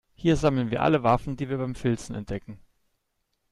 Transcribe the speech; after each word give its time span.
Hier 0.15 0.35
sammeln 0.35 0.71
wir 0.71 0.81
alle 0.81 1.03
Waffen, 1.03 1.37
die 1.37 1.47
wir 1.47 1.59
beim 1.59 1.75
Filzen 1.75 2.15
entdecken. 2.15 2.59